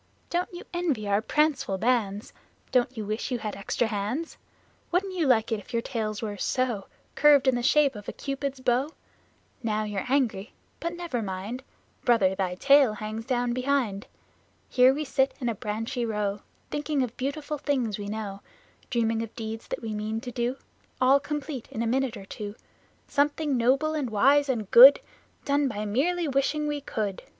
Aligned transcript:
Don't 0.31 0.51
you 0.51 0.63
envy 0.73 1.07
our 1.07 1.21
pranceful 1.21 1.77
bands? 1.77 2.33
Don't 2.71 2.97
you 2.97 3.05
wish 3.05 3.29
you 3.29 3.37
had 3.37 3.55
extra 3.55 3.85
hands? 3.85 4.35
Wouldn't 4.91 5.13
you 5.13 5.27
like 5.27 5.51
if 5.51 5.73
your 5.73 5.83
tails 5.83 6.23
were 6.23 6.37
so 6.37 6.87
Curved 7.13 7.47
in 7.47 7.53
the 7.53 7.61
shape 7.61 7.93
of 7.93 8.09
a 8.09 8.11
Cupid's 8.11 8.59
bow? 8.61 8.89
Now 9.61 9.83
you're 9.83 10.07
angry, 10.11 10.53
but 10.79 10.95
never 10.95 11.21
mind, 11.21 11.61
Brother, 12.03 12.33
thy 12.33 12.55
tail 12.55 12.93
hangs 12.93 13.25
down 13.25 13.53
behind! 13.53 14.07
Here 14.69 14.91
we 14.91 15.05
sit 15.05 15.35
in 15.39 15.47
a 15.49 15.53
branchy 15.53 16.03
row, 16.03 16.41
Thinking 16.71 17.03
of 17.03 17.15
beautiful 17.15 17.59
things 17.59 17.99
we 17.99 18.07
know; 18.07 18.41
Dreaming 18.89 19.21
of 19.21 19.35
deeds 19.35 19.67
that 19.67 19.83
we 19.83 19.93
mean 19.93 20.19
to 20.21 20.31
do, 20.31 20.55
All 20.99 21.19
complete, 21.19 21.67
in 21.69 21.83
a 21.83 21.85
minute 21.85 22.17
or 22.17 22.25
two 22.25 22.55
Something 23.07 23.55
noble 23.55 23.93
and 23.93 24.09
wise 24.09 24.49
and 24.49 24.71
good, 24.71 24.99
Done 25.45 25.67
by 25.67 25.85
merely 25.85 26.27
wishing 26.27 26.65
we 26.65 26.81
could. 26.81 27.21